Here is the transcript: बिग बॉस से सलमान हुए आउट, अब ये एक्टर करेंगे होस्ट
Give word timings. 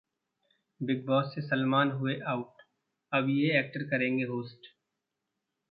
बिग 0.81 1.05
बॉस 1.05 1.33
से 1.35 1.41
सलमान 1.41 1.91
हुए 1.91 2.19
आउट, 2.27 2.61
अब 3.11 3.29
ये 3.29 3.59
एक्टर 3.59 3.83
करेंगे 3.83 4.23
होस्ट 4.23 4.67